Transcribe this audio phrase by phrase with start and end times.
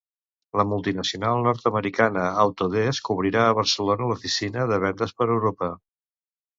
[0.61, 5.75] La multinacional nord-americana Autodesk obrirà a Barcelona l'oficina de vendes per a Europa.